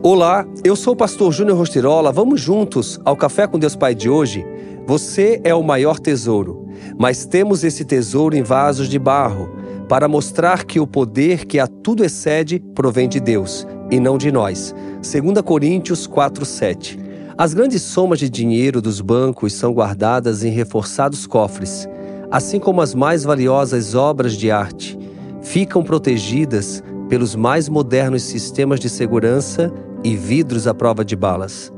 Olá, 0.00 0.46
eu 0.62 0.76
sou 0.76 0.92
o 0.92 0.96
pastor 0.96 1.32
Júnior 1.32 1.58
Rostirola. 1.58 2.12
Vamos 2.12 2.40
juntos 2.40 3.00
ao 3.04 3.16
Café 3.16 3.48
com 3.48 3.58
Deus 3.58 3.74
Pai 3.74 3.96
de 3.96 4.08
hoje? 4.08 4.46
Você 4.86 5.40
é 5.42 5.52
o 5.52 5.62
maior 5.62 5.98
tesouro, 5.98 6.68
mas 6.96 7.26
temos 7.26 7.64
esse 7.64 7.84
tesouro 7.84 8.36
em 8.36 8.42
vasos 8.42 8.88
de 8.88 8.96
barro 8.96 9.50
para 9.88 10.06
mostrar 10.06 10.64
que 10.64 10.78
o 10.78 10.86
poder 10.86 11.46
que 11.46 11.58
a 11.58 11.66
tudo 11.66 12.04
excede 12.04 12.60
provém 12.76 13.08
de 13.08 13.18
Deus 13.18 13.66
e 13.90 13.98
não 13.98 14.16
de 14.16 14.30
nós. 14.30 14.72
2 15.02 15.42
Coríntios 15.42 16.06
4:7. 16.06 16.96
As 17.36 17.52
grandes 17.52 17.82
somas 17.82 18.20
de 18.20 18.30
dinheiro 18.30 18.80
dos 18.80 19.00
bancos 19.00 19.52
são 19.52 19.72
guardadas 19.72 20.44
em 20.44 20.50
reforçados 20.50 21.26
cofres, 21.26 21.88
assim 22.30 22.60
como 22.60 22.80
as 22.80 22.94
mais 22.94 23.24
valiosas 23.24 23.96
obras 23.96 24.34
de 24.34 24.48
arte 24.48 24.96
ficam 25.40 25.82
protegidas 25.82 26.82
pelos 27.08 27.34
mais 27.34 27.68
modernos 27.68 28.22
sistemas 28.22 28.78
de 28.78 28.88
segurança 28.88 29.72
e 30.04 30.16
vidros 30.16 30.66
à 30.66 30.74
prova 30.74 31.04
de 31.04 31.16
balas. 31.16 31.72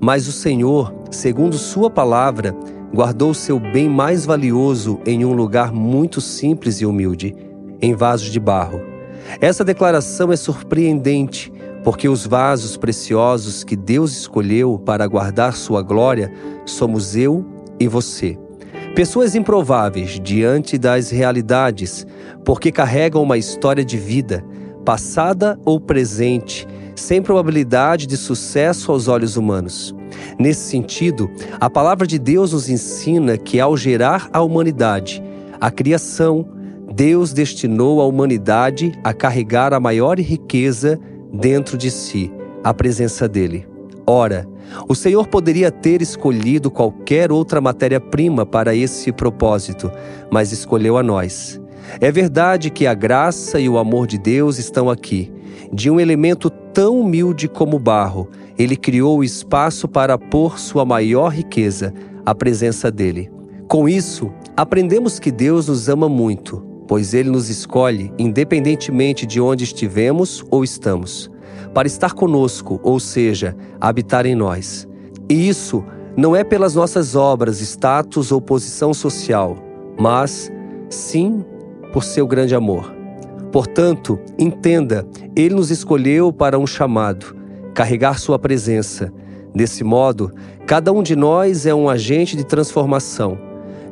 Mas 0.00 0.26
o 0.26 0.32
Senhor, 0.32 0.94
segundo 1.10 1.56
Sua 1.56 1.88
palavra, 1.90 2.54
guardou 2.92 3.34
seu 3.34 3.58
bem 3.58 3.88
mais 3.88 4.24
valioso 4.24 5.00
em 5.04 5.24
um 5.24 5.32
lugar 5.32 5.72
muito 5.72 6.20
simples 6.20 6.80
e 6.80 6.86
humilde, 6.86 7.34
em 7.82 7.94
vasos 7.94 8.30
de 8.30 8.38
barro. 8.38 8.80
Essa 9.40 9.64
declaração 9.64 10.30
é 10.30 10.36
surpreendente, 10.36 11.52
porque 11.82 12.08
os 12.08 12.26
vasos 12.26 12.76
preciosos 12.76 13.64
que 13.64 13.76
Deus 13.76 14.12
escolheu 14.16 14.78
para 14.78 15.06
guardar 15.06 15.54
sua 15.54 15.82
glória 15.82 16.32
somos 16.64 17.16
eu 17.16 17.44
e 17.80 17.88
você. 17.88 18.38
Pessoas 18.94 19.34
improváveis 19.34 20.20
diante 20.20 20.78
das 20.78 21.10
realidades, 21.10 22.06
porque 22.44 22.70
carregam 22.70 23.22
uma 23.22 23.36
história 23.36 23.84
de 23.84 23.98
vida, 23.98 24.44
passada 24.84 25.58
ou 25.64 25.80
presente, 25.80 26.66
sem 26.94 27.22
probabilidade 27.22 28.06
de 28.06 28.16
sucesso 28.16 28.92
aos 28.92 29.08
olhos 29.08 29.36
humanos. 29.36 29.94
Nesse 30.38 30.68
sentido, 30.68 31.30
a 31.60 31.68
palavra 31.68 32.06
de 32.06 32.18
Deus 32.18 32.52
nos 32.52 32.68
ensina 32.68 33.36
que 33.36 33.58
ao 33.58 33.76
gerar 33.76 34.28
a 34.32 34.40
humanidade, 34.42 35.22
a 35.60 35.70
criação, 35.70 36.46
Deus 36.94 37.32
destinou 37.32 38.00
a 38.00 38.06
humanidade 38.06 38.92
a 39.02 39.12
carregar 39.12 39.72
a 39.72 39.80
maior 39.80 40.18
riqueza 40.18 41.00
dentro 41.32 41.76
de 41.76 41.90
si, 41.90 42.32
a 42.62 42.72
presença 42.72 43.28
dele. 43.28 43.66
Ora, 44.06 44.46
o 44.88 44.94
Senhor 44.94 45.26
poderia 45.26 45.70
ter 45.70 46.02
escolhido 46.02 46.70
qualquer 46.70 47.32
outra 47.32 47.60
matéria-prima 47.60 48.44
para 48.44 48.74
esse 48.74 49.10
propósito, 49.12 49.90
mas 50.30 50.52
escolheu 50.52 50.96
a 50.96 51.02
nós. 51.02 51.60
É 52.00 52.10
verdade 52.10 52.70
que 52.70 52.86
a 52.86 52.94
graça 52.94 53.60
e 53.60 53.68
o 53.68 53.78
amor 53.78 54.06
de 54.06 54.18
Deus 54.18 54.58
estão 54.58 54.90
aqui. 54.90 55.32
De 55.72 55.90
um 55.90 56.00
elemento 56.00 56.50
tão 56.50 57.00
humilde 57.00 57.48
como 57.48 57.78
barro, 57.78 58.28
ele 58.58 58.76
criou 58.76 59.18
o 59.18 59.24
espaço 59.24 59.88
para 59.88 60.18
pôr 60.18 60.58
sua 60.58 60.84
maior 60.84 61.28
riqueza, 61.28 61.92
a 62.24 62.34
presença 62.34 62.90
dele. 62.90 63.30
Com 63.68 63.88
isso, 63.88 64.30
aprendemos 64.56 65.18
que 65.18 65.30
Deus 65.30 65.68
nos 65.68 65.88
ama 65.88 66.08
muito, 66.08 66.64
pois 66.86 67.14
ele 67.14 67.30
nos 67.30 67.48
escolhe 67.48 68.12
independentemente 68.18 69.26
de 69.26 69.40
onde 69.40 69.64
estivemos 69.64 70.44
ou 70.50 70.62
estamos, 70.62 71.30
para 71.72 71.88
estar 71.88 72.12
conosco, 72.12 72.78
ou 72.82 73.00
seja, 73.00 73.56
habitar 73.80 74.26
em 74.26 74.34
nós. 74.34 74.86
E 75.28 75.48
isso 75.48 75.84
não 76.16 76.36
é 76.36 76.44
pelas 76.44 76.74
nossas 76.74 77.16
obras, 77.16 77.60
status 77.60 78.30
ou 78.30 78.40
posição 78.40 78.94
social, 78.94 79.56
mas 79.98 80.52
sim 80.88 81.44
por 81.94 82.02
seu 82.02 82.26
grande 82.26 82.56
amor. 82.56 82.92
Portanto, 83.52 84.18
entenda, 84.36 85.06
ele 85.36 85.54
nos 85.54 85.70
escolheu 85.70 86.32
para 86.32 86.58
um 86.58 86.66
chamado, 86.66 87.36
carregar 87.72 88.18
sua 88.18 88.36
presença. 88.36 89.12
Desse 89.54 89.84
modo, 89.84 90.32
cada 90.66 90.92
um 90.92 91.04
de 91.04 91.14
nós 91.14 91.66
é 91.66 91.72
um 91.72 91.88
agente 91.88 92.36
de 92.36 92.42
transformação. 92.42 93.38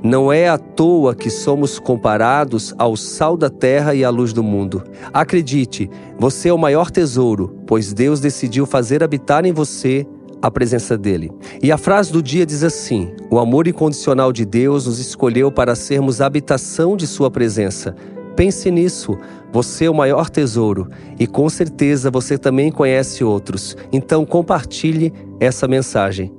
Não 0.02 0.32
é 0.32 0.48
à 0.48 0.58
toa 0.58 1.14
que 1.14 1.30
somos 1.30 1.78
comparados 1.78 2.74
ao 2.76 2.96
sal 2.96 3.36
da 3.36 3.48
terra 3.48 3.94
e 3.94 4.04
à 4.04 4.10
luz 4.10 4.32
do 4.32 4.42
mundo. 4.42 4.82
Acredite, 5.12 5.88
você 6.18 6.48
é 6.48 6.52
o 6.52 6.58
maior 6.58 6.90
tesouro, 6.90 7.56
pois 7.68 7.92
Deus 7.92 8.18
decidiu 8.18 8.66
fazer 8.66 9.04
habitar 9.04 9.46
em 9.46 9.52
você 9.52 10.04
a 10.42 10.50
presença 10.50 10.98
dele. 10.98 11.30
E 11.62 11.70
a 11.70 11.78
frase 11.78 12.12
do 12.12 12.22
dia 12.22 12.44
diz 12.44 12.64
assim: 12.64 13.14
O 13.30 13.38
amor 13.38 13.68
incondicional 13.68 14.32
de 14.32 14.44
Deus 14.44 14.86
nos 14.86 14.98
escolheu 14.98 15.52
para 15.52 15.76
sermos 15.76 16.20
habitação 16.20 16.96
de 16.96 17.06
sua 17.06 17.30
presença. 17.30 17.94
Pense 18.34 18.70
nisso. 18.70 19.16
Você 19.52 19.84
é 19.84 19.90
o 19.90 19.94
maior 19.94 20.28
tesouro 20.28 20.88
e 21.18 21.26
com 21.26 21.48
certeza 21.48 22.10
você 22.10 22.36
também 22.36 22.72
conhece 22.72 23.22
outros. 23.22 23.76
Então 23.92 24.24
compartilhe 24.24 25.12
essa 25.38 25.68
mensagem. 25.68 26.32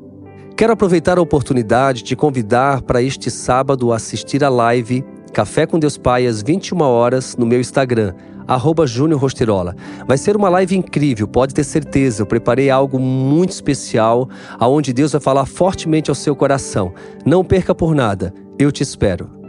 Quero 0.58 0.74
aproveitar 0.74 1.18
a 1.18 1.22
oportunidade 1.22 2.00
de 2.00 2.06
te 2.10 2.16
convidar 2.16 2.82
para 2.82 3.02
este 3.02 3.32
sábado 3.32 3.92
assistir 3.92 4.44
a 4.44 4.50
live 4.50 5.04
Café 5.34 5.66
com 5.66 5.80
Deus 5.80 5.98
Pai 5.98 6.28
às 6.28 6.44
21 6.44 6.80
horas 6.82 7.36
no 7.36 7.46
meu 7.46 7.60
Instagram 7.60 8.14
arroba 8.48 8.88
Júnior 8.88 9.20
Rostirola. 9.20 9.76
Vai 10.08 10.18
ser 10.18 10.36
uma 10.36 10.50
live 10.50 10.76
incrível, 10.76 11.28
pode 11.28 11.54
ter 11.54 11.64
certeza. 11.64 12.22
Eu 12.22 12.26
preparei 12.26 12.70
algo 12.70 13.00
muito 13.00 13.52
especial, 13.52 14.30
aonde 14.60 14.94
Deus 14.94 15.12
vai 15.12 15.22
falar 15.22 15.46
fortemente 15.46 16.10
ao 16.10 16.16
seu 16.16 16.36
coração. 16.36 16.94
Não 17.26 17.44
perca 17.44 17.76
por 17.76 17.94
nada. 17.94 18.34
Eu 18.58 18.72
te 18.72 18.84
espero. 18.84 19.43